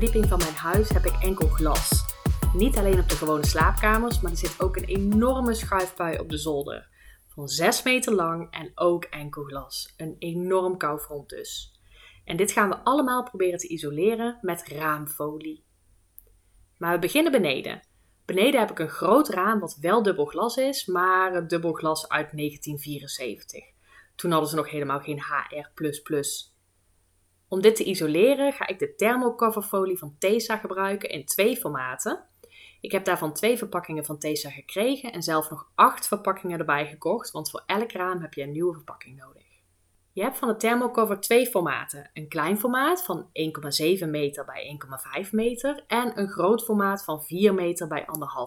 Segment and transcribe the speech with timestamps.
[0.00, 2.04] verdieping van mijn huis heb ik enkel glas.
[2.54, 6.38] Niet alleen op de gewone slaapkamers, maar er zit ook een enorme schuifpui op de
[6.38, 6.88] zolder.
[7.26, 9.94] Van 6 meter lang en ook enkel glas.
[9.96, 11.80] Een enorm koufront dus.
[12.24, 15.64] En dit gaan we allemaal proberen te isoleren met raamfolie.
[16.78, 17.80] Maar we beginnen beneden.
[18.24, 22.08] Beneden heb ik een groot raam wat wel dubbel glas is, maar het dubbel glas
[22.08, 23.64] uit 1974.
[24.16, 26.55] Toen hadden ze nog helemaal geen HR++.
[27.48, 32.24] Om dit te isoleren ga ik de thermocoverfolie van Tesa gebruiken in twee formaten.
[32.80, 37.30] Ik heb daarvan twee verpakkingen van Tesa gekregen en zelf nog acht verpakkingen erbij gekocht,
[37.30, 39.44] want voor elk raam heb je een nieuwe verpakking nodig.
[40.12, 42.10] Je hebt van de thermocover twee formaten.
[42.12, 43.28] Een klein formaat van
[44.02, 44.78] 1,7 meter bij
[45.24, 48.06] 1,5 meter en een groot formaat van 4 meter bij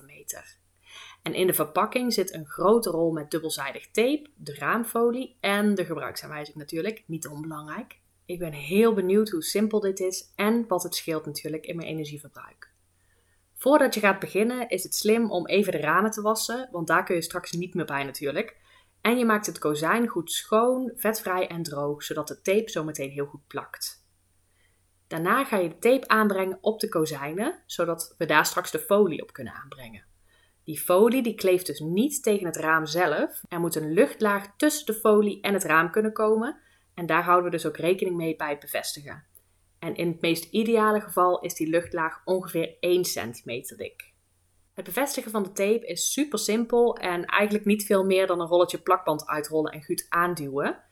[0.00, 0.58] 1,5 meter.
[1.22, 5.84] En in de verpakking zit een grote rol met dubbelzijdig tape, de raamfolie en de
[5.84, 8.00] gebruiksaanwijzing natuurlijk, niet onbelangrijk.
[8.30, 11.88] Ik ben heel benieuwd hoe simpel dit is en wat het scheelt natuurlijk in mijn
[11.88, 12.72] energieverbruik.
[13.54, 17.04] Voordat je gaat beginnen is het slim om even de ramen te wassen, want daar
[17.04, 18.56] kun je straks niet meer bij natuurlijk.
[19.00, 23.10] En je maakt het kozijn goed schoon, vetvrij en droog, zodat de tape zo meteen
[23.10, 24.06] heel goed plakt.
[25.06, 29.22] Daarna ga je de tape aanbrengen op de kozijnen, zodat we daar straks de folie
[29.22, 30.04] op kunnen aanbrengen.
[30.64, 33.42] Die folie die kleeft dus niet tegen het raam zelf.
[33.48, 36.60] Er moet een luchtlaag tussen de folie en het raam kunnen komen.
[36.94, 39.24] En daar houden we dus ook rekening mee bij het bevestigen.
[39.78, 44.12] En in het meest ideale geval is die luchtlaag ongeveer 1 centimeter dik.
[44.74, 48.46] Het bevestigen van de tape is super simpel en eigenlijk niet veel meer dan een
[48.46, 50.82] rolletje plakband uitrollen en goed aanduwen.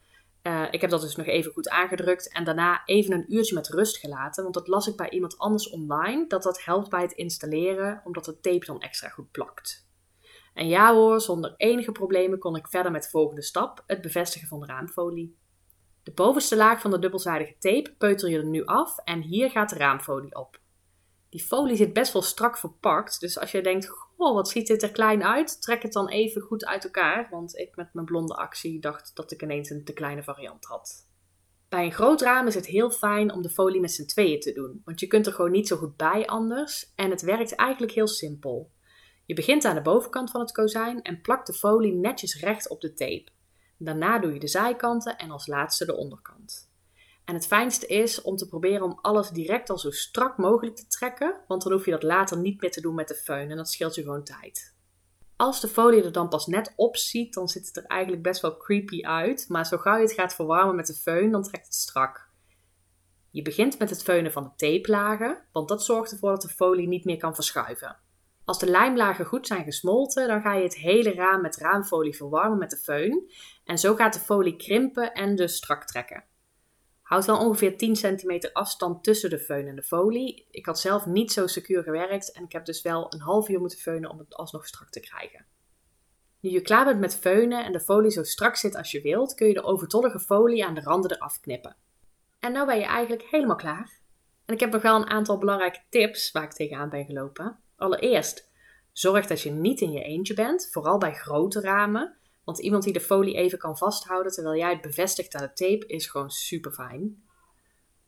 [0.43, 3.69] Uh, ik heb dat dus nog even goed aangedrukt en daarna even een uurtje met
[3.69, 7.13] rust gelaten, want dat las ik bij iemand anders online, dat dat helpt bij het
[7.13, 9.87] installeren, omdat de tape dan extra goed plakt.
[10.55, 14.49] En ja hoor, zonder enige problemen kon ik verder met de volgende stap, het bevestigen
[14.49, 15.39] van de raamfolie.
[16.09, 19.69] De bovenste laag van de dubbelzijdige tape peuter je er nu af en hier gaat
[19.69, 20.61] de raamfolie op.
[21.29, 24.83] Die folie zit best wel strak verpakt, dus als je denkt, goh, wat ziet dit
[24.83, 28.35] er klein uit, trek het dan even goed uit elkaar, want ik met mijn blonde
[28.35, 31.09] actie dacht dat ik ineens een te kleine variant had.
[31.69, 34.53] Bij een groot raam is het heel fijn om de folie met z'n tweeën te
[34.53, 37.93] doen, want je kunt er gewoon niet zo goed bij anders en het werkt eigenlijk
[37.93, 38.71] heel simpel.
[39.27, 42.81] Je begint aan de bovenkant van het kozijn en plakt de folie netjes recht op
[42.81, 43.37] de tape.
[43.79, 46.71] Daarna doe je de zijkanten en als laatste de onderkant.
[47.25, 50.87] En het fijnste is om te proberen om alles direct al zo strak mogelijk te
[50.87, 53.57] trekken, want dan hoef je dat later niet meer te doen met de föhn en
[53.57, 54.77] dat scheelt je gewoon tijd.
[55.37, 58.41] Als de folie er dan pas net op ziet, dan ziet het er eigenlijk best
[58.41, 61.67] wel creepy uit, maar zo gauw je het gaat verwarmen met de föhn, dan trekt
[61.67, 62.29] het strak.
[63.31, 66.89] Je begint met het feunen van de tapelagen, want dat zorgt ervoor dat de folie
[66.89, 67.97] niet meer kan verschuiven.
[68.49, 72.59] Als de lijmlagen goed zijn gesmolten, dan ga je het hele raam met raamfolie verwarmen
[72.59, 73.33] met de föhn.
[73.65, 76.25] En zo gaat de folie krimpen en dus strak trekken.
[77.03, 80.47] Houd wel ongeveer 10 centimeter afstand tussen de föhn en de folie.
[80.51, 83.61] Ik had zelf niet zo secuur gewerkt en ik heb dus wel een half uur
[83.61, 85.47] moeten feunen om het alsnog strak te krijgen.
[86.41, 89.35] Nu je klaar bent met feunen en de folie zo strak zit als je wilt,
[89.35, 91.77] kun je de overtollige folie aan de randen eraf knippen.
[92.39, 94.01] En nu ben je eigenlijk helemaal klaar.
[94.45, 97.67] En ik heb nog wel een aantal belangrijke tips waar ik tegenaan ben gelopen.
[97.79, 98.51] Allereerst,
[98.93, 102.17] zorg dat je niet in je eentje bent, vooral bij grote ramen.
[102.45, 105.87] Want iemand die de folie even kan vasthouden terwijl jij het bevestigt aan de tape
[105.87, 107.23] is gewoon super fijn.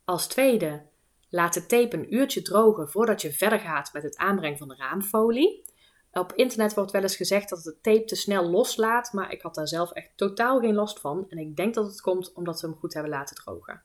[0.05, 0.85] Als tweede,
[1.29, 4.75] laat de tape een uurtje drogen voordat je verder gaat met het aanbrengen van de
[4.75, 5.63] raamfolie.
[6.11, 9.55] Op internet wordt wel eens gezegd dat de tape te snel loslaat, maar ik had
[9.55, 12.67] daar zelf echt totaal geen last van en ik denk dat het komt omdat we
[12.67, 13.83] hem goed hebben laten drogen.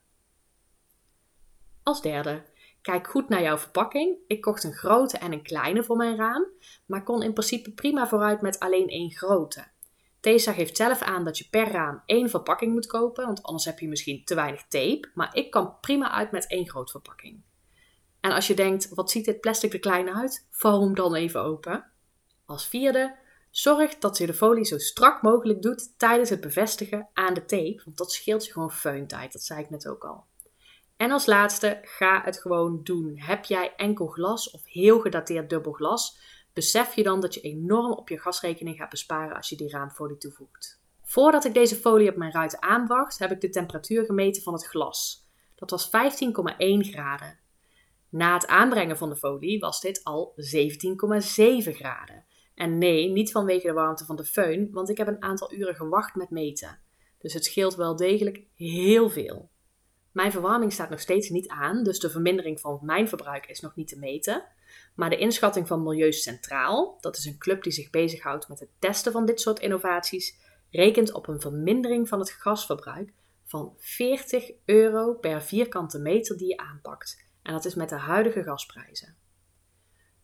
[1.83, 2.43] Als derde,
[2.87, 4.19] Kijk goed naar jouw verpakking.
[4.27, 6.47] Ik kocht een grote en een kleine voor mijn raam,
[6.87, 9.67] maar kon in principe prima vooruit met alleen één grote.
[10.21, 13.79] Tesa geeft zelf aan dat je per raam één verpakking moet kopen, want anders heb
[13.79, 15.11] je misschien te weinig tape.
[15.15, 17.43] Maar ik kan prima uit met één grote verpakking.
[18.21, 20.47] En als je denkt, wat ziet dit plastic er klein uit?
[20.51, 21.91] Vouw hem dan even open.
[22.45, 23.17] Als vierde,
[23.51, 27.82] zorg dat je de folie zo strak mogelijk doet tijdens het bevestigen aan de tape,
[27.85, 29.32] want dat scheelt je gewoon feuntijd.
[29.32, 30.25] Dat zei ik net ook al.
[30.96, 33.12] En als laatste, ga het gewoon doen.
[33.19, 36.19] Heb jij enkel glas of heel gedateerd dubbel glas,
[36.52, 40.19] besef je dan dat je enorm op je gasrekening gaat besparen als je die raamfolie
[40.19, 40.81] toevoegt.
[41.02, 44.66] Voordat ik deze folie op mijn ruiten aanbracht, heb ik de temperatuur gemeten van het
[44.66, 45.26] glas.
[45.54, 45.93] Dat was 15,1
[46.90, 47.38] graden.
[48.08, 52.25] Na het aanbrengen van de folie was dit al 17,7 graden.
[52.54, 55.75] En nee, niet vanwege de warmte van de föhn, want ik heb een aantal uren
[55.75, 56.78] gewacht met meten.
[57.19, 59.50] Dus het scheelt wel degelijk heel veel.
[60.17, 63.75] Mijn verwarming staat nog steeds niet aan, dus de vermindering van mijn verbruik is nog
[63.75, 64.45] niet te meten.
[64.95, 68.69] Maar de inschatting van Milieu Centraal, dat is een club die zich bezighoudt met het
[68.79, 70.39] testen van dit soort innovaties,
[70.71, 73.13] rekent op een vermindering van het gasverbruik
[73.45, 77.25] van 40 euro per vierkante meter die je aanpakt.
[77.43, 79.17] En dat is met de huidige gasprijzen.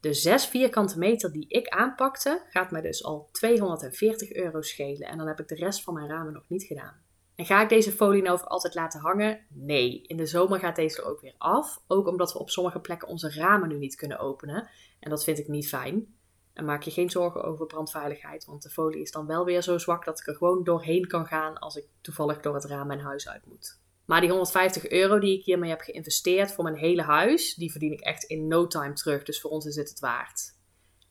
[0.00, 5.08] De 6 vierkante meter die ik aanpakte, gaat mij dus al 240 euro schelen.
[5.08, 7.01] En dan heb ik de rest van mijn ramen nog niet gedaan.
[7.44, 9.46] Ga ik deze folie nou voor altijd laten hangen?
[9.48, 11.82] Nee, in de zomer gaat deze er ook weer af.
[11.86, 14.68] Ook omdat we op sommige plekken onze ramen nu niet kunnen openen.
[15.00, 16.14] En dat vind ik niet fijn.
[16.52, 19.78] En maak je geen zorgen over brandveiligheid, want de folie is dan wel weer zo
[19.78, 23.00] zwak dat ik er gewoon doorheen kan gaan als ik toevallig door het raam mijn
[23.00, 23.80] huis uit moet.
[24.04, 27.92] Maar die 150 euro die ik hiermee heb geïnvesteerd voor mijn hele huis, die verdien
[27.92, 29.22] ik echt in no time terug.
[29.22, 30.54] Dus voor ons is het het waard.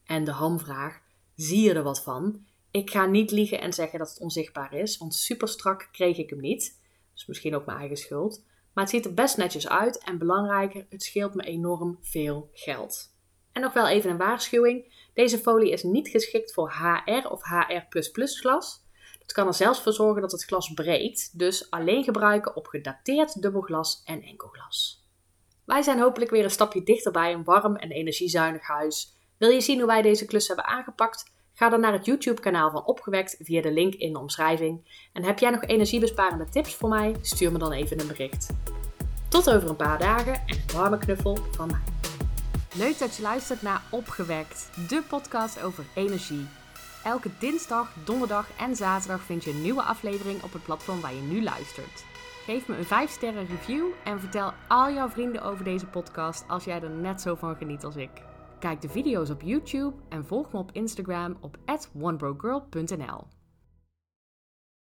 [0.06, 1.00] En de hamvraag,
[1.36, 2.46] zie je er wat van?
[2.72, 6.30] Ik ga niet liegen en zeggen dat het onzichtbaar is, want super strak kreeg ik
[6.30, 6.80] hem niet.
[7.14, 8.44] Dus misschien ook mijn eigen schuld.
[8.74, 13.16] Maar het ziet er best netjes uit en belangrijker, het scheelt me enorm veel geld.
[13.52, 15.10] En nog wel even een waarschuwing.
[15.14, 17.86] Deze folie is niet geschikt voor HR of HR++
[18.40, 18.84] glas.
[19.20, 23.42] Het kan er zelfs voor zorgen dat het glas breekt, dus alleen gebruiken op gedateerd
[23.42, 25.06] dubbelglas en enkelglas.
[25.66, 29.16] Wij zijn hopelijk weer een stapje dichter bij een warm en energiezuinig huis.
[29.38, 31.32] Wil je zien hoe wij deze klus hebben aangepakt?
[31.62, 34.82] Ga dan naar het YouTube-kanaal van Opgewekt via de link in de omschrijving.
[35.14, 37.16] En heb jij nog energiebesparende tips voor mij?
[37.22, 38.50] Stuur me dan even een bericht.
[39.30, 41.82] Tot over een paar dagen en een warme knuffel van mij.
[42.76, 46.48] Leuk dat je luistert naar Opgewekt, de podcast over energie.
[47.04, 51.22] Elke dinsdag, donderdag en zaterdag vind je een nieuwe aflevering op het platform waar je
[51.22, 52.06] nu luistert.
[52.46, 56.64] Geef me een 5 sterren review en vertel al jouw vrienden over deze podcast als
[56.64, 58.31] jij er net zo van geniet als ik.
[58.62, 61.58] Kijk de video's op YouTube en volg me op Instagram op
[62.02, 63.41] onebrogirl.nl.